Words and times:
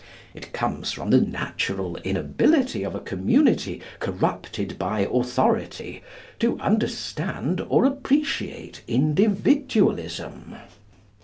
It 0.33 0.51
comes 0.51 0.91
from 0.91 1.11
the 1.11 1.21
natural 1.21 1.95
inability 1.97 2.81
of 2.81 2.95
a 2.95 2.99
community 2.99 3.83
corrupted 3.99 4.79
by 4.79 5.01
authority 5.01 6.01
to 6.39 6.57
understand 6.59 7.61
or 7.69 7.85
appreciate 7.85 8.81
Individualism. 8.87 10.55